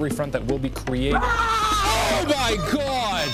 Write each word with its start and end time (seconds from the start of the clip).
recovery 0.00 0.16
front 0.16 0.32
that 0.32 0.46
will 0.46 0.58
be 0.58 0.70
created. 0.70 1.20
Oh 1.22 2.24
my 2.28 2.56
God! 2.72 3.28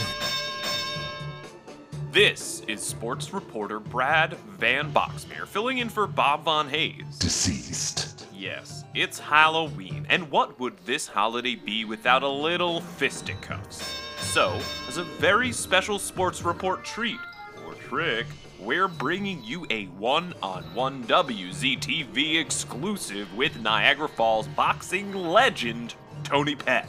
This 2.12 2.62
is 2.66 2.82
sports 2.82 3.32
reporter 3.32 3.78
Brad 3.78 4.34
Van 4.58 4.92
Boxmeer 4.92 5.46
filling 5.46 5.78
in 5.78 5.88
for 5.88 6.06
Bob 6.06 6.44
Von 6.44 6.68
Hayes. 6.68 7.18
Deceased. 7.18 8.26
Yes, 8.34 8.84
it's 8.94 9.18
Halloween, 9.18 10.06
and 10.08 10.30
what 10.30 10.58
would 10.58 10.76
this 10.84 11.06
holiday 11.06 11.54
be 11.54 11.84
without 11.84 12.22
a 12.22 12.28
little 12.28 12.80
fisticuffs? 12.80 13.82
So, 14.18 14.58
as 14.88 14.96
a 14.96 15.04
very 15.04 15.52
special 15.52 15.98
sports 15.98 16.42
report 16.42 16.84
treat, 16.84 17.18
or 17.66 17.74
trick, 17.74 18.26
we're 18.58 18.88
bringing 18.88 19.42
you 19.44 19.66
a 19.70 19.84
one 19.86 20.34
on 20.42 20.62
one 20.74 21.04
WZTV 21.04 22.40
exclusive 22.40 23.32
with 23.34 23.60
Niagara 23.60 24.08
Falls 24.08 24.48
boxing 24.48 25.12
legend, 25.14 25.94
Tony 26.26 26.56
Pep, 26.56 26.86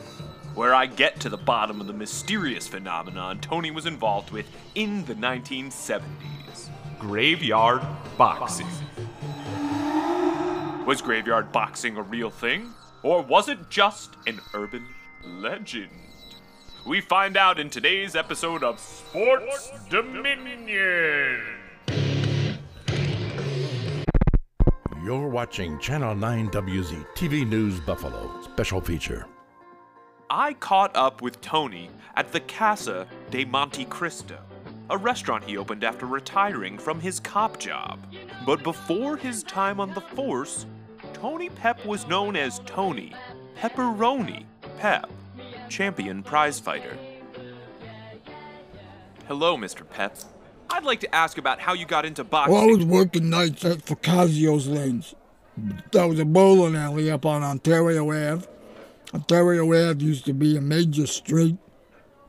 where 0.55 0.73
I 0.73 0.87
get 0.87 1.19
to 1.19 1.29
the 1.29 1.37
bottom 1.37 1.79
of 1.79 1.85
the 1.85 1.93
mysterious 1.93 2.67
phenomenon 2.67 3.37
Tony 3.39 3.69
was 3.69 3.85
involved 3.85 4.31
with 4.31 4.47
in 4.73 5.05
the 5.05 5.13
1970s 5.13 6.01
graveyard 6.97 7.83
boxing. 8.17 8.65
Was 10.87 11.03
graveyard 11.03 11.51
boxing 11.51 11.97
a 11.97 12.01
real 12.01 12.31
thing? 12.31 12.73
Or 13.03 13.21
was 13.21 13.47
it 13.47 13.69
just 13.69 14.15
an 14.25 14.41
urban 14.55 14.87
legend? 15.23 15.91
We 16.87 16.99
find 16.99 17.37
out 17.37 17.59
in 17.59 17.69
today's 17.69 18.15
episode 18.15 18.63
of 18.63 18.79
Sports 18.79 19.71
Dominion. 19.91 21.66
You're 25.07 25.29
watching 25.29 25.79
Channel 25.79 26.15
9 26.15 26.49
WZ 26.49 27.05
TV 27.15 27.47
News 27.47 27.79
Buffalo 27.79 28.41
special 28.41 28.81
feature. 28.81 29.25
I 30.29 30.51
caught 30.55 30.93
up 30.97 31.21
with 31.21 31.39
Tony 31.39 31.89
at 32.17 32.33
the 32.33 32.41
Casa 32.41 33.07
de 33.31 33.45
Monte 33.45 33.85
Cristo, 33.85 34.37
a 34.89 34.97
restaurant 34.97 35.45
he 35.45 35.55
opened 35.55 35.85
after 35.85 36.05
retiring 36.05 36.77
from 36.77 36.99
his 36.99 37.21
cop 37.21 37.57
job. 37.57 38.05
But 38.45 38.63
before 38.63 39.15
his 39.15 39.43
time 39.43 39.79
on 39.79 39.93
the 39.93 40.01
force, 40.01 40.65
Tony 41.13 41.47
Pep 41.51 41.85
was 41.85 42.05
known 42.09 42.35
as 42.35 42.59
Tony 42.65 43.13
Pepperoni 43.55 44.43
Pep, 44.77 45.09
champion 45.69 46.21
prizefighter. 46.21 46.97
Hello, 49.29 49.55
Mr. 49.55 49.89
Pep. 49.89 50.17
I'd 50.69 50.83
like 50.83 50.99
to 51.01 51.15
ask 51.15 51.37
about 51.37 51.59
how 51.59 51.73
you 51.73 51.85
got 51.85 52.05
into 52.05 52.23
boxing. 52.23 52.53
Well, 52.53 52.63
I 52.63 52.67
was 52.67 52.85
working 52.85 53.29
nights 53.29 53.63
at 53.65 53.85
Facasio's 53.85 54.67
Lanes. 54.67 55.15
That 55.91 56.05
was 56.05 56.19
a 56.19 56.25
bowling 56.25 56.75
alley 56.75 57.09
up 57.09 57.25
on 57.25 57.43
Ontario 57.43 58.11
Ave. 58.11 58.45
Ontario 59.13 59.65
Ave 59.65 60.03
used 60.03 60.25
to 60.25 60.33
be 60.33 60.55
a 60.57 60.61
major 60.61 61.07
street. 61.07 61.57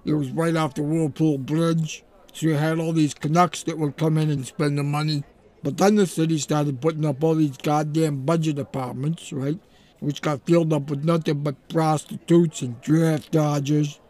It 0.04 0.14
was 0.14 0.30
right 0.30 0.56
off 0.56 0.74
the 0.74 0.82
Whirlpool 0.82 1.38
Bridge. 1.38 2.04
So 2.32 2.46
you 2.46 2.54
had 2.54 2.78
all 2.78 2.92
these 2.92 3.14
Canucks 3.14 3.64
that 3.64 3.78
would 3.78 3.96
come 3.96 4.16
in 4.16 4.30
and 4.30 4.46
spend 4.46 4.78
the 4.78 4.82
money. 4.82 5.24
But 5.62 5.76
then 5.76 5.96
the 5.96 6.06
city 6.06 6.38
started 6.38 6.80
putting 6.80 7.04
up 7.04 7.22
all 7.22 7.34
these 7.34 7.56
goddamn 7.56 8.24
budget 8.24 8.58
apartments, 8.58 9.32
right? 9.32 9.58
Which 10.00 10.22
got 10.22 10.46
filled 10.46 10.72
up 10.72 10.88
with 10.88 11.04
nothing 11.04 11.42
but 11.42 11.68
prostitutes 11.68 12.62
and 12.62 12.80
draft 12.80 13.32
dodgers. 13.32 14.00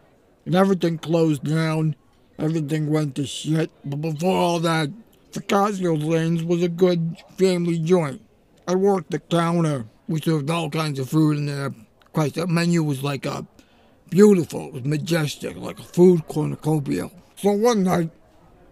And 0.45 0.55
everything 0.55 0.99
closed 0.99 1.43
down. 1.43 1.95
Everything 2.39 2.89
went 2.89 3.15
to 3.15 3.25
shit. 3.25 3.69
But 3.83 4.01
before 4.01 4.37
all 4.37 4.59
that, 4.61 4.89
Facasio's 5.31 6.03
Lanes 6.03 6.43
was 6.43 6.63
a 6.63 6.69
good 6.69 7.17
family 7.37 7.77
joint. 7.79 8.21
I 8.67 8.75
worked 8.75 9.11
the 9.11 9.19
counter. 9.19 9.85
We 10.07 10.21
served 10.21 10.49
all 10.49 10.69
kinds 10.69 10.99
of 10.99 11.09
food 11.09 11.37
in 11.37 11.45
there. 11.47 11.73
Christ, 12.13 12.35
that 12.35 12.47
menu 12.47 12.81
was 12.81 13.03
like 13.03 13.25
a 13.25 13.45
beautiful. 14.09 14.67
It 14.67 14.73
was 14.73 14.85
majestic, 14.85 15.57
like 15.57 15.79
a 15.79 15.83
food 15.83 16.27
cornucopia. 16.27 17.11
So 17.35 17.51
one 17.51 17.83
night, 17.83 18.09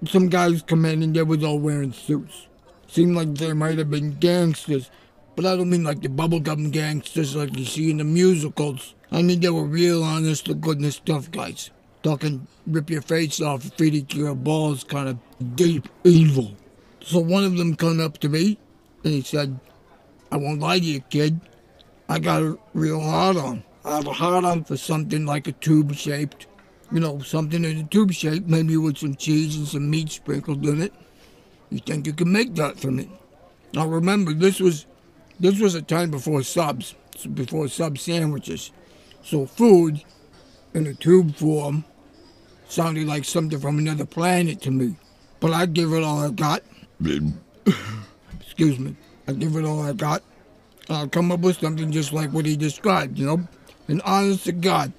some 0.06 0.30
guys 0.30 0.62
come 0.62 0.86
in 0.86 1.04
and 1.04 1.16
they 1.16 1.24
was 1.24 1.44
all 1.44 1.60
wearing 1.60 1.94
suits. 1.94 2.48
Seemed 2.88 3.16
like 3.16 3.36
they 3.36 3.54
might 3.54 3.78
have 3.78 3.92
been 3.92 4.18
gangsters, 4.18 4.90
but 5.36 5.46
I 5.46 5.56
don't 5.56 5.70
mean 5.70 5.84
like 5.84 6.02
the 6.02 6.08
bubblegum 6.08 6.72
gangsters 6.72 7.36
like 7.36 7.58
you 7.58 7.66
see 7.66 7.92
in 7.92 7.98
the 7.98 8.04
musicals. 8.04 8.96
I 9.12 9.22
mean 9.22 9.42
they 9.42 9.50
were 9.50 9.66
real 9.66 10.04
honest 10.04 10.46
to 10.46 10.54
goodness 10.54 11.00
tough 11.00 11.30
guys. 11.32 11.70
Talking 12.08 12.48
rip 12.66 12.90
your 12.90 13.02
face 13.02 13.42
off, 13.42 13.64
feed 13.64 13.94
it 13.94 14.08
to 14.12 14.18
your 14.18 14.34
balls 14.34 14.86
kind 14.86 15.10
of 15.10 15.18
deep 15.58 15.90
evil. 16.06 16.56
So 17.02 17.20
one 17.20 17.44
of 17.44 17.58
them 17.58 17.76
come 17.76 18.00
up 18.00 18.20
to 18.20 18.30
me 18.30 18.58
and 19.04 19.12
he 19.12 19.22
said, 19.22 19.60
I 20.32 20.38
won't 20.38 20.62
lie 20.62 20.80
to 20.80 20.86
you, 20.86 21.02
kid. 21.02 21.42
I 22.08 22.20
got 22.20 22.44
a 22.44 22.58
real 22.74 23.02
hard 23.02 23.36
on. 23.36 23.62
I 23.84 23.98
have 23.98 24.08
a 24.08 24.14
hard 24.14 24.46
on 24.46 24.64
for 24.64 24.78
something 24.78 25.26
like 25.26 25.50
a 25.50 25.52
tube 25.52 25.94
shaped. 25.96 26.48
You 26.94 27.02
know, 27.02 27.20
something 27.20 27.66
in 27.66 27.78
a 27.78 27.84
tube 27.84 28.14
shape, 28.14 28.48
maybe 28.48 28.78
with 28.78 29.00
some 29.00 29.16
cheese 29.16 29.58
and 29.58 29.68
some 29.68 29.90
meat 29.90 30.10
sprinkled 30.10 30.66
in 30.66 30.82
it. 30.82 30.94
You 31.70 31.80
think 31.80 32.08
you 32.08 32.14
can 32.14 32.32
make 32.32 32.56
that 32.56 32.80
for 32.80 32.90
me? 32.90 33.10
Now 33.74 33.86
remember, 33.86 34.34
this 34.34 34.62
was 34.62 34.86
this 35.42 35.60
was 35.60 35.76
a 35.76 35.82
time 35.82 36.12
before 36.12 36.42
subs, 36.44 36.96
before 37.34 37.68
sub 37.68 37.98
sandwiches. 37.98 38.72
So 39.24 39.46
food 39.46 40.06
in 40.74 40.88
a 40.88 40.94
tube 40.94 41.36
form 41.36 41.84
sounded 42.68 43.08
like 43.08 43.26
something 43.26 43.60
from 43.60 43.80
another 43.80 44.06
planet 44.06 44.62
to 44.62 44.72
me. 44.72 44.96
But 45.40 45.54
I 45.54 45.66
give 45.66 45.94
it 45.94 46.04
all 46.04 46.20
I 46.20 46.30
got. 46.30 46.64
Excuse 48.42 48.80
me. 48.80 48.96
I 49.28 49.34
give 49.34 49.56
it 49.56 49.66
all 49.66 49.82
I 49.82 49.94
got. 49.94 50.24
I'll 50.90 51.08
come 51.08 51.32
up 51.32 51.42
with 51.42 51.60
something 51.60 51.92
just 51.92 52.14
like 52.14 52.32
what 52.32 52.46
he 52.46 52.56
described, 52.56 53.20
you 53.20 53.26
know? 53.26 53.48
And 53.88 54.02
honest 54.04 54.46
to 54.46 54.52
God, 54.52 54.94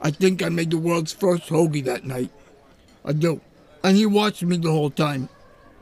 I 0.00 0.10
think 0.10 0.42
I 0.42 0.48
made 0.48 0.70
the 0.70 0.78
world's 0.78 1.12
first 1.12 1.48
hoagie 1.48 1.84
that 1.84 2.04
night. 2.04 2.30
I 3.04 3.12
do. 3.12 3.40
And 3.82 3.96
he 3.96 4.06
watched 4.06 4.42
me 4.42 4.58
the 4.58 4.70
whole 4.70 4.90
time. 4.90 5.28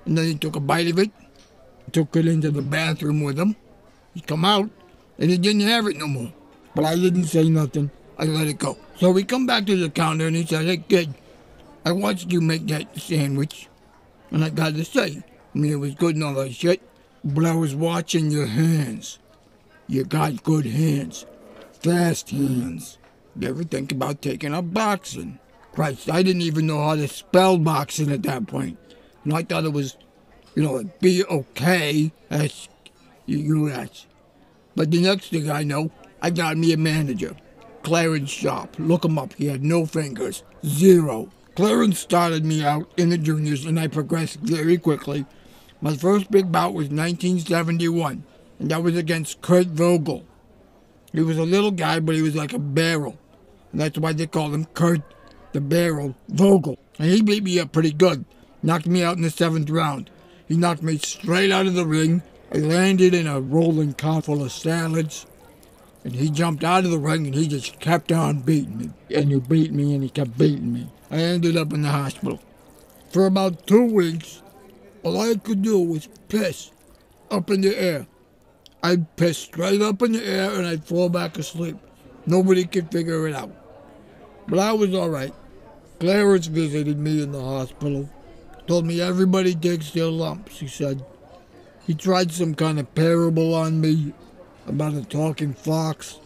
And 0.04 0.16
then 0.16 0.26
he 0.26 0.34
took 0.36 0.56
a 0.56 0.60
bite 0.60 0.88
of 0.88 0.98
it, 0.98 1.10
took 1.92 2.14
it 2.16 2.26
into 2.26 2.50
the 2.50 2.62
bathroom 2.62 3.22
with 3.22 3.38
him. 3.38 3.56
He 4.14 4.20
come 4.20 4.44
out, 4.44 4.70
and 5.18 5.30
he 5.30 5.36
didn't 5.36 5.62
have 5.62 5.86
it 5.86 5.96
no 5.96 6.06
more. 6.06 6.32
But 6.74 6.84
I 6.84 6.94
didn't 6.94 7.24
say 7.24 7.48
nothing. 7.48 7.90
I 8.18 8.24
let 8.24 8.46
it 8.48 8.58
go. 8.58 8.78
So 8.96 9.10
we 9.10 9.24
come 9.24 9.46
back 9.46 9.66
to 9.66 9.76
the 9.76 9.90
counter, 9.90 10.26
and 10.26 10.36
he 10.36 10.46
said, 10.46 10.64
hey, 10.64 10.78
kid, 10.78 11.14
I 11.84 11.92
watched 11.92 12.32
you 12.32 12.40
make 12.40 12.66
that 12.68 12.98
sandwich. 12.98 13.68
And 14.30 14.44
I 14.44 14.50
got 14.50 14.74
to 14.74 14.84
say, 14.84 15.22
I 15.54 15.58
mean, 15.58 15.72
it 15.72 15.76
was 15.76 15.94
good 15.94 16.14
and 16.14 16.24
all 16.24 16.34
that 16.34 16.52
shit, 16.52 16.82
but 17.24 17.44
I 17.44 17.54
was 17.54 17.74
watching 17.74 18.30
your 18.30 18.46
hands. 18.46 19.18
You 19.86 20.04
got 20.04 20.42
good 20.42 20.66
hands. 20.66 21.26
Fast 21.80 22.30
hands. 22.30 22.98
You 23.38 23.48
ever 23.48 23.64
think 23.64 23.92
about 23.92 24.22
taking 24.22 24.54
up 24.54 24.72
boxing? 24.72 25.38
Christ, 25.72 26.10
I 26.10 26.22
didn't 26.22 26.42
even 26.42 26.66
know 26.66 26.82
how 26.82 26.96
to 26.96 27.06
spell 27.06 27.58
boxing 27.58 28.10
at 28.10 28.22
that 28.22 28.46
point. 28.46 28.78
And 29.24 29.34
I 29.34 29.42
thought 29.42 29.64
it 29.64 29.72
was, 29.72 29.96
you 30.54 30.62
know, 30.62 30.82
B 31.00 31.22
O 31.24 31.44
K 31.54 32.10
S 32.30 32.68
U 33.26 33.68
S. 33.68 34.06
But 34.74 34.90
the 34.90 35.02
next 35.02 35.28
thing 35.28 35.50
I 35.50 35.64
know, 35.64 35.90
I 36.22 36.30
got 36.30 36.56
me 36.56 36.72
a 36.72 36.76
manager. 36.76 37.36
Clarence 37.86 38.30
Sharp. 38.30 38.74
Look 38.80 39.04
him 39.04 39.16
up. 39.16 39.32
He 39.34 39.46
had 39.46 39.62
no 39.62 39.86
fingers. 39.86 40.42
Zero. 40.64 41.30
Clarence 41.54 42.00
started 42.00 42.44
me 42.44 42.64
out 42.64 42.90
in 42.96 43.10
the 43.10 43.16
juniors 43.16 43.64
and 43.64 43.78
I 43.78 43.86
progressed 43.86 44.40
very 44.40 44.76
quickly. 44.76 45.24
My 45.80 45.96
first 45.96 46.28
big 46.28 46.50
bout 46.50 46.74
was 46.74 46.88
1971, 46.88 48.24
and 48.58 48.70
that 48.72 48.82
was 48.82 48.96
against 48.96 49.40
Kurt 49.40 49.68
Vogel. 49.68 50.24
He 51.12 51.20
was 51.20 51.38
a 51.38 51.44
little 51.44 51.70
guy, 51.70 52.00
but 52.00 52.16
he 52.16 52.22
was 52.22 52.34
like 52.34 52.52
a 52.52 52.58
barrel. 52.58 53.16
And 53.70 53.80
that's 53.80 53.98
why 54.00 54.12
they 54.12 54.26
called 54.26 54.54
him 54.54 54.64
Kurt 54.74 55.02
the 55.52 55.60
Barrel 55.60 56.16
Vogel. 56.28 56.80
And 56.98 57.08
he 57.08 57.22
beat 57.22 57.44
me 57.44 57.60
up 57.60 57.70
pretty 57.70 57.92
good. 57.92 58.24
Knocked 58.64 58.88
me 58.88 59.04
out 59.04 59.16
in 59.16 59.22
the 59.22 59.30
seventh 59.30 59.70
round. 59.70 60.10
He 60.48 60.56
knocked 60.56 60.82
me 60.82 60.98
straight 60.98 61.52
out 61.52 61.66
of 61.66 61.74
the 61.74 61.86
ring. 61.86 62.24
I 62.52 62.58
landed 62.58 63.14
in 63.14 63.28
a 63.28 63.40
rolling 63.40 63.94
cart 63.94 64.24
full 64.24 64.42
of 64.42 64.50
salads. 64.50 65.24
And 66.06 66.14
he 66.14 66.30
jumped 66.30 66.62
out 66.62 66.84
of 66.84 66.92
the 66.92 67.00
ring 67.00 67.26
and 67.26 67.34
he 67.34 67.48
just 67.48 67.80
kept 67.80 68.12
on 68.12 68.38
beating 68.38 68.78
me. 68.78 68.90
And 69.12 69.28
he 69.28 69.40
beat 69.40 69.72
me 69.72 69.92
and 69.92 70.04
he 70.04 70.08
kept 70.08 70.38
beating 70.38 70.72
me. 70.72 70.86
I 71.10 71.16
ended 71.16 71.56
up 71.56 71.72
in 71.72 71.82
the 71.82 71.90
hospital. 71.90 72.40
For 73.10 73.26
about 73.26 73.66
two 73.66 73.86
weeks, 73.86 74.40
all 75.02 75.20
I 75.20 75.34
could 75.34 75.62
do 75.62 75.80
was 75.80 76.08
piss 76.28 76.70
up 77.28 77.50
in 77.50 77.62
the 77.62 77.76
air. 77.76 78.06
I'd 78.84 79.16
piss 79.16 79.36
straight 79.36 79.82
up 79.82 80.00
in 80.00 80.12
the 80.12 80.24
air 80.24 80.52
and 80.52 80.64
I'd 80.64 80.84
fall 80.84 81.08
back 81.08 81.38
asleep. 81.38 81.76
Nobody 82.24 82.66
could 82.66 82.92
figure 82.92 83.26
it 83.26 83.34
out. 83.34 83.50
But 84.46 84.60
I 84.60 84.74
was 84.74 84.94
all 84.94 85.10
right. 85.10 85.34
Clarence 85.98 86.46
visited 86.46 87.00
me 87.00 87.20
in 87.20 87.32
the 87.32 87.42
hospital. 87.42 88.08
Told 88.68 88.86
me 88.86 89.00
everybody 89.00 89.56
takes 89.56 89.90
their 89.90 90.04
lumps, 90.04 90.60
he 90.60 90.68
said. 90.68 91.04
He 91.84 91.94
tried 91.94 92.30
some 92.30 92.54
kind 92.54 92.78
of 92.78 92.94
parable 92.94 93.56
on 93.56 93.80
me 93.80 94.14
about 94.66 94.94
a 94.94 95.04
talking 95.04 95.54
fox 95.54 96.18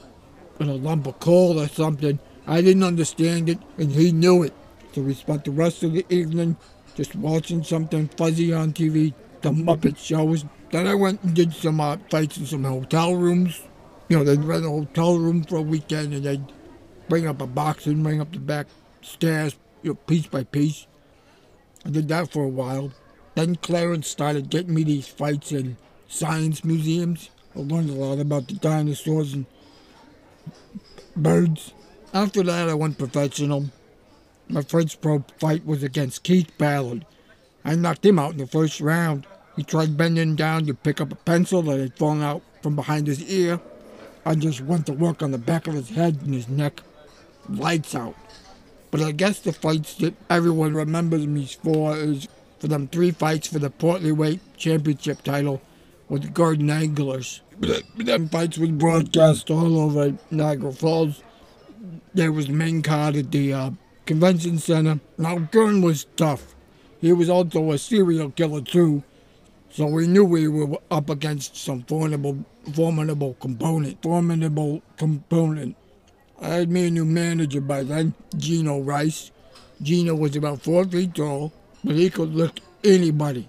and 0.58 0.70
a 0.70 0.75
lump 0.75 1.06
of 1.06 1.19
coal 1.20 1.60
or 1.60 1.69
something. 1.69 2.19
I 2.46 2.60
didn't 2.62 2.82
understand 2.82 3.48
it, 3.48 3.58
and 3.78 3.92
he 3.92 4.12
knew 4.12 4.42
it. 4.42 4.52
So 4.92 5.02
we 5.02 5.14
spent 5.14 5.44
the 5.44 5.50
rest 5.50 5.82
of 5.82 5.92
the 5.92 6.04
evening 6.08 6.56
just 6.96 7.14
watching 7.14 7.62
something 7.62 8.08
fuzzy 8.08 8.52
on 8.52 8.72
TV, 8.72 9.14
the 9.42 9.50
Muppet 9.50 9.96
shows. 9.96 10.44
Then 10.70 10.87
I 10.87 10.94
went 10.94 11.22
and 11.22 11.34
did 11.34 11.52
some 11.52 11.81
uh, 11.81 11.96
fights 12.10 12.37
in 12.38 12.46
some 12.46 12.64
hotel 12.64 13.14
rooms. 13.14 13.62
You 14.08 14.19
know, 14.19 14.25
they'd 14.25 14.43
rent 14.43 14.64
a 14.64 14.69
hotel 14.69 15.19
room 15.19 15.44
for 15.44 15.56
a 15.56 15.62
weekend 15.62 16.12
and 16.12 16.25
they'd 16.25 16.52
bring 17.08 17.26
up 17.26 17.40
a 17.40 17.46
boxing, 17.46 18.02
bring 18.02 18.20
up 18.20 18.32
the 18.32 18.38
back 18.38 18.66
stairs, 19.02 19.56
you 19.82 19.90
know, 19.90 19.94
piece 19.94 20.26
by 20.26 20.44
piece. 20.44 20.86
I 21.84 21.90
did 21.90 22.08
that 22.08 22.32
for 22.32 22.44
a 22.44 22.48
while. 22.48 22.93
Then 23.34 23.56
Clarence 23.56 24.08
started 24.08 24.50
getting 24.50 24.75
me 24.75 24.84
these 24.84 25.08
fights 25.08 25.52
in 25.52 25.76
science 26.08 26.64
museums. 26.64 27.31
I 27.55 27.61
learned 27.61 27.91
a 27.91 27.94
lot 27.94 28.20
about 28.20 28.47
the 28.47 28.55
dinosaurs 28.55 29.35
and 29.35 29.47
birds. 31.17 31.73
After 32.14 32.43
that, 32.44 32.69
I 32.69 32.75
went 32.75 32.99
professional. 32.99 33.67
My 34.49 34.62
first 34.62 35.00
pro 35.00 35.25
fight 35.38 35.67
was 35.67 35.82
against 35.82 36.23
Keith 36.23 36.56
Ballard. 36.58 37.05
I 37.64 37.75
knocked 37.75 38.06
him 38.06 38.19
out 38.19 38.32
in 38.32 38.38
the 38.38 38.47
first 38.47 38.81
round. 38.81 39.26
He 39.56 39.64
tried 39.64 39.97
bending 39.97 40.37
down 40.37 40.67
to 40.67 40.75
pick 40.75 41.00
up 41.00 41.12
a 41.12 41.17
pencil 41.17 41.62
that 41.62 41.79
had 41.79 41.99
fallen 41.99 42.23
out 42.23 42.43
from 42.62 42.76
behind 42.76 43.06
his 43.06 43.23
ear. 43.31 43.61
I 44.25 44.35
just 44.37 44.61
went 44.61 44.87
to 44.87 44.93
work 44.93 45.23
on 45.23 45.32
the 45.32 45.38
back 45.38 45.67
of 45.67 45.75
his 45.75 45.91
head 45.91 46.20
and 46.23 46.35
his 46.35 46.49
neck. 46.49 46.82
Lights 47.49 47.94
out. 47.94 48.14
But 48.91 49.00
I 49.00 49.12
guess 49.12 49.41
the 49.41 49.53
fights 49.53 49.94
that 49.96 50.14
everyone 50.29 50.75
remembers 50.75 51.26
me 51.26 51.46
for 51.46 51.96
is 51.96 52.29
for 52.58 52.69
them 52.69 52.87
three 52.88 53.11
fights 53.11 53.49
for 53.49 53.58
the 53.58 53.70
Portly 53.70 54.12
Weight 54.12 54.41
Championship 54.56 55.23
title 55.23 55.61
with 56.10 56.34
Garden 56.34 56.68
Anglers. 56.68 57.40
Them 57.96 58.28
fights 58.28 58.58
was 58.58 58.70
broadcast 58.70 59.48
all 59.48 59.78
over 59.78 60.18
Niagara 60.30 60.72
Falls. 60.72 61.22
There 62.12 62.32
was 62.32 62.48
main 62.48 62.82
card 62.82 63.16
at 63.16 63.30
the 63.30 63.52
uh, 63.54 63.70
convention 64.04 64.58
center. 64.58 65.00
Now 65.16 65.38
Gurn 65.38 65.80
was 65.80 66.06
tough. 66.16 66.54
He 67.00 67.12
was 67.12 67.30
also 67.30 67.70
a 67.70 67.78
serial 67.78 68.30
killer 68.32 68.60
too, 68.60 69.02
so 69.70 69.86
we 69.86 70.06
knew 70.06 70.24
we 70.24 70.48
were 70.48 70.78
up 70.90 71.08
against 71.08 71.56
some 71.56 71.82
formidable, 71.84 72.44
formidable 72.74 73.34
component. 73.40 74.02
Formidable 74.02 74.82
component. 74.98 75.76
I 76.42 76.48
had 76.48 76.70
me 76.70 76.88
a 76.88 76.90
new 76.90 77.04
manager 77.04 77.60
by 77.60 77.84
then, 77.84 78.14
Gino 78.36 78.80
Rice. 78.80 79.30
Gino 79.80 80.14
was 80.14 80.36
about 80.36 80.62
four 80.62 80.84
feet 80.84 81.14
tall, 81.14 81.52
but 81.84 81.94
he 81.94 82.10
could 82.10 82.34
lick 82.34 82.60
anybody. 82.82 83.48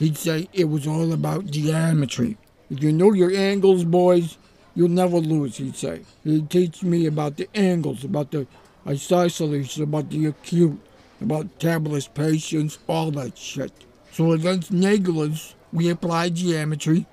He'd 0.00 0.16
say 0.16 0.48
it 0.54 0.64
was 0.64 0.86
all 0.86 1.12
about 1.12 1.50
geometry. 1.50 2.38
If 2.70 2.82
you 2.82 2.90
know 2.90 3.12
your 3.12 3.30
angles, 3.30 3.84
boys, 3.84 4.38
you'll 4.74 4.88
never 4.88 5.18
lose, 5.18 5.58
he'd 5.58 5.76
say. 5.76 6.00
He'd 6.24 6.48
teach 6.48 6.82
me 6.82 7.04
about 7.04 7.36
the 7.36 7.50
angles, 7.54 8.02
about 8.02 8.30
the 8.30 8.46
isosceles, 8.86 9.78
about 9.78 10.08
the 10.08 10.24
acute, 10.24 10.80
about 11.20 11.60
tabulus 11.60 12.08
patience, 12.08 12.78
all 12.88 13.10
that 13.10 13.36
shit. 13.36 13.72
So 14.10 14.32
against 14.32 14.72
Nagler's, 14.72 15.54
we 15.70 15.90
applied 15.90 16.36
geometry, 16.36 17.04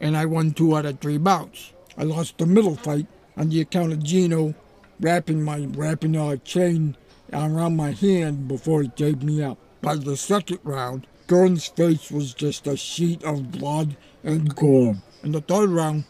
and 0.00 0.16
I 0.16 0.24
won 0.24 0.52
two 0.52 0.74
out 0.74 0.86
of 0.86 1.00
three 1.00 1.18
bouts. 1.18 1.74
I 1.98 2.04
lost 2.04 2.38
the 2.38 2.46
middle 2.46 2.76
fight 2.76 3.06
on 3.36 3.50
the 3.50 3.60
account 3.60 3.92
of 3.92 4.02
Gino 4.02 4.54
wrapping 4.98 5.42
my 5.42 5.66
wrapping 5.74 6.16
a 6.16 6.38
chain 6.38 6.96
around 7.30 7.76
my 7.76 7.90
hand 7.90 8.48
before 8.48 8.80
he 8.80 8.88
taped 8.88 9.22
me 9.22 9.42
up. 9.42 9.58
By 9.82 9.96
the 9.96 10.16
second 10.16 10.60
round, 10.62 11.06
Gurn's 11.32 11.66
face 11.66 12.10
was 12.10 12.34
just 12.34 12.66
a 12.66 12.76
sheet 12.76 13.24
of 13.24 13.52
blood 13.52 13.96
and 14.22 14.54
gore. 14.54 14.96
In 15.22 15.32
the 15.32 15.40
third 15.40 15.70
round, 15.70 16.04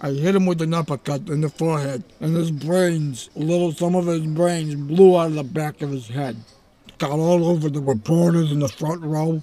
I 0.00 0.12
hit 0.12 0.34
him 0.34 0.46
with 0.46 0.62
an 0.62 0.72
uppercut 0.72 1.28
in 1.28 1.42
the 1.42 1.50
forehead, 1.50 2.02
and 2.18 2.34
his 2.34 2.50
brains, 2.50 3.28
a 3.36 3.40
little 3.40 3.72
some 3.72 3.94
of 3.94 4.06
his 4.06 4.22
brains, 4.22 4.74
blew 4.74 5.18
out 5.18 5.26
of 5.26 5.34
the 5.34 5.44
back 5.44 5.82
of 5.82 5.90
his 5.90 6.08
head. 6.08 6.38
Got 6.96 7.10
all 7.10 7.44
over 7.44 7.68
the 7.68 7.82
reporters 7.82 8.50
in 8.50 8.60
the 8.60 8.68
front 8.68 9.02
row. 9.02 9.42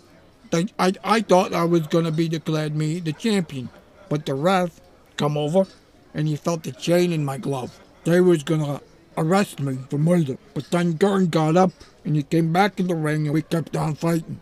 They, 0.49 0.65
I, 0.79 0.93
I 1.03 1.21
thought 1.21 1.53
I 1.53 1.65
was 1.65 1.85
going 1.85 2.05
to 2.05 2.11
be 2.11 2.27
declared 2.27 2.75
me 2.75 2.99
the 2.99 3.13
champion, 3.13 3.69
but 4.09 4.25
the 4.25 4.33
ref 4.33 4.81
come 5.17 5.37
over, 5.37 5.67
and 6.15 6.27
he 6.27 6.35
felt 6.35 6.63
the 6.63 6.71
chain 6.71 7.13
in 7.13 7.23
my 7.23 7.37
glove. 7.37 7.79
They 8.05 8.21
was 8.21 8.41
going 8.41 8.65
to 8.65 8.81
arrest 9.15 9.59
me 9.59 9.77
for 9.87 9.99
murder. 9.99 10.39
But 10.55 10.71
then 10.71 10.93
Gurn 10.93 11.27
got 11.27 11.57
up, 11.57 11.73
and 12.03 12.15
he 12.15 12.23
came 12.23 12.51
back 12.51 12.79
in 12.79 12.87
the 12.87 12.95
ring, 12.95 13.27
and 13.27 13.35
we 13.35 13.43
kept 13.43 13.77
on 13.77 13.93
fighting. 13.93 14.41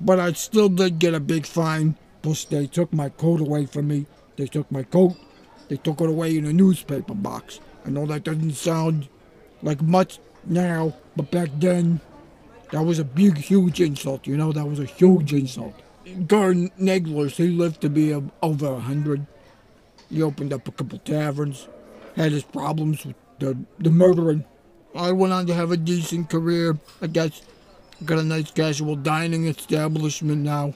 But 0.00 0.20
I 0.20 0.32
still 0.32 0.68
did 0.68 0.98
get 0.98 1.14
a 1.14 1.20
big 1.20 1.46
fine. 1.46 1.96
Plus, 2.22 2.44
they 2.44 2.66
took 2.66 2.92
my 2.92 3.08
coat 3.08 3.40
away 3.40 3.66
from 3.66 3.88
me. 3.88 4.06
They 4.36 4.46
took 4.46 4.70
my 4.70 4.82
coat. 4.82 5.16
They 5.68 5.76
took 5.76 6.00
it 6.00 6.08
away 6.08 6.36
in 6.36 6.44
a 6.44 6.52
newspaper 6.52 7.14
box. 7.14 7.60
I 7.86 7.90
know 7.90 8.06
that 8.06 8.24
doesn't 8.24 8.52
sound 8.52 9.08
like 9.62 9.82
much 9.82 10.18
now, 10.46 10.94
but 11.16 11.30
back 11.30 11.50
then, 11.58 12.00
that 12.70 12.82
was 12.82 12.98
a 12.98 13.04
big, 13.04 13.38
huge 13.38 13.80
insult. 13.80 14.26
You 14.26 14.36
know, 14.36 14.52
that 14.52 14.66
was 14.66 14.80
a 14.80 14.84
huge 14.84 15.32
insult. 15.32 15.74
Gurn 16.26 16.70
Neglers, 16.78 17.36
he 17.36 17.48
lived 17.48 17.80
to 17.80 17.88
be 17.88 18.12
over 18.42 18.66
a 18.66 18.80
hundred. 18.80 19.26
He 20.10 20.22
opened 20.22 20.52
up 20.52 20.68
a 20.68 20.72
couple 20.72 20.98
taverns, 20.98 21.68
had 22.16 22.32
his 22.32 22.42
problems 22.42 23.06
with 23.06 23.16
the, 23.38 23.56
the 23.78 23.90
murdering. 23.90 24.44
I 24.94 25.12
went 25.12 25.32
on 25.32 25.46
to 25.46 25.54
have 25.54 25.70
a 25.70 25.76
decent 25.76 26.30
career. 26.30 26.78
I 27.00 27.06
guess 27.08 27.42
got 28.04 28.18
a 28.18 28.24
nice 28.24 28.50
casual 28.50 28.96
dining 28.96 29.46
establishment 29.46 30.42
now. 30.42 30.74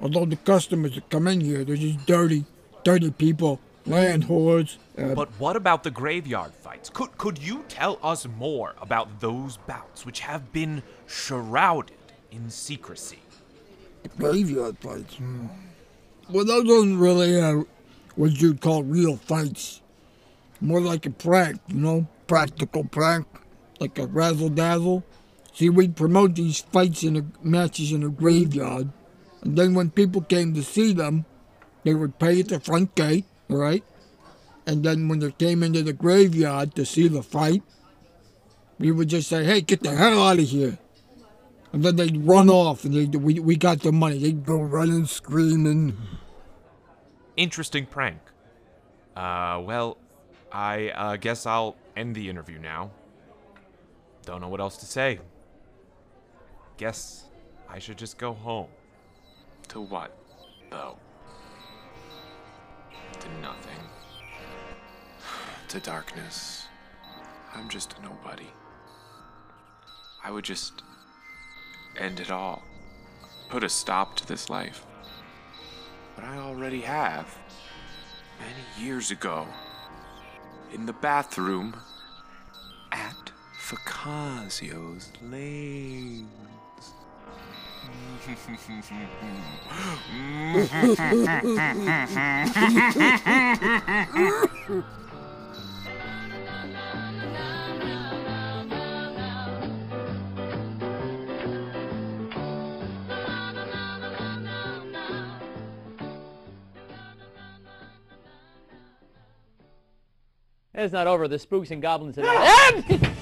Although 0.00 0.26
the 0.26 0.36
customers 0.36 0.94
that 0.94 1.08
come 1.10 1.26
in 1.26 1.40
here, 1.40 1.64
they're 1.64 1.76
just 1.76 2.04
dirty, 2.06 2.44
dirty 2.84 3.10
people, 3.10 3.60
land 3.86 4.24
whores. 4.24 4.76
Uh, 4.98 5.14
But 5.14 5.28
what 5.38 5.56
about 5.56 5.82
the 5.84 5.90
graveyard 5.90 6.52
fights? 6.52 6.90
Could 6.90 7.16
could 7.18 7.38
you 7.38 7.64
tell 7.68 7.98
us 8.02 8.26
more 8.26 8.74
about 8.80 9.20
those 9.20 9.56
bouts 9.66 10.04
which 10.04 10.20
have 10.20 10.52
been 10.52 10.82
shrouded 11.06 11.96
in 12.30 12.50
secrecy? 12.50 13.20
graveyard 14.18 14.78
fights. 14.78 15.14
Hmm. 15.16 15.46
Well, 16.30 16.44
those 16.44 16.70
aren't 16.70 16.98
really 16.98 17.40
uh, 17.40 17.62
what 18.14 18.40
you'd 18.40 18.60
call 18.60 18.82
real 18.82 19.16
fights. 19.16 19.80
More 20.60 20.80
like 20.80 21.06
a 21.06 21.10
prank, 21.10 21.60
you 21.68 21.76
know, 21.76 22.06
practical 22.26 22.84
prank, 22.84 23.26
like 23.80 23.98
a 23.98 24.06
razzle 24.06 24.48
dazzle. 24.48 25.04
See, 25.56 25.70
we'd 25.70 25.96
promote 25.96 26.34
these 26.34 26.60
fights 26.60 27.02
in 27.02 27.14
the 27.14 27.24
matches 27.42 27.90
in 27.90 28.02
a 28.02 28.10
graveyard, 28.10 28.90
and 29.40 29.56
then 29.56 29.72
when 29.72 29.90
people 29.90 30.20
came 30.20 30.52
to 30.52 30.62
see 30.62 30.92
them, 30.92 31.24
they 31.82 31.94
would 31.94 32.18
pay 32.18 32.40
at 32.40 32.48
the 32.48 32.60
front 32.60 32.94
gate, 32.94 33.24
right? 33.48 33.82
And 34.66 34.84
then 34.84 35.08
when 35.08 35.20
they 35.20 35.32
came 35.32 35.62
into 35.62 35.82
the 35.82 35.94
graveyard 35.94 36.74
to 36.74 36.84
see 36.84 37.08
the 37.08 37.22
fight, 37.22 37.62
we 38.78 38.90
would 38.90 39.08
just 39.08 39.30
say, 39.30 39.44
"Hey, 39.44 39.62
get 39.62 39.82
the 39.82 39.96
hell 39.96 40.28
out 40.28 40.38
of 40.38 40.44
here!" 40.44 40.76
And 41.72 41.82
then 41.82 41.96
they'd 41.96 42.26
run 42.26 42.50
off, 42.50 42.84
and 42.84 42.92
they 42.92 43.06
we 43.16 43.40
we 43.40 43.56
got 43.56 43.80
the 43.80 43.92
money. 43.92 44.18
They'd 44.18 44.44
go 44.44 44.60
running, 44.60 45.06
screaming. 45.06 45.96
Interesting 47.38 47.86
prank. 47.86 48.20
Uh, 49.16 49.62
well, 49.64 49.96
I 50.52 50.90
uh, 50.90 51.16
guess 51.16 51.46
I'll 51.46 51.76
end 51.96 52.14
the 52.14 52.28
interview 52.28 52.58
now. 52.58 52.90
Don't 54.26 54.42
know 54.42 54.48
what 54.48 54.60
else 54.60 54.76
to 54.78 54.86
say. 54.86 55.18
Guess 56.76 57.24
I 57.70 57.78
should 57.78 57.96
just 57.96 58.18
go 58.18 58.34
home. 58.34 58.68
To 59.68 59.80
what, 59.80 60.16
though? 60.70 60.96
To 63.20 63.28
nothing. 63.40 63.80
To 65.68 65.80
darkness. 65.80 66.66
I'm 67.54 67.68
just 67.68 67.98
a 67.98 68.02
nobody. 68.02 68.46
I 70.22 70.30
would 70.30 70.44
just 70.44 70.82
end 71.98 72.20
it 72.20 72.30
all. 72.30 72.62
Put 73.48 73.64
a 73.64 73.68
stop 73.68 74.14
to 74.16 74.26
this 74.26 74.50
life. 74.50 74.84
But 76.14 76.24
I 76.24 76.38
already 76.38 76.82
have. 76.82 77.36
Many 78.38 78.86
years 78.86 79.10
ago. 79.10 79.46
In 80.72 80.84
the 80.86 80.92
bathroom. 80.92 81.74
At 82.92 83.32
Facasio's 83.58 85.10
Lanes. 85.22 86.28
It's 110.78 110.92
not 110.92 111.06
over. 111.06 111.26
The 111.26 111.38
spooks 111.38 111.70
and 111.70 111.80
goblins 111.80 112.16
have. 112.16 113.10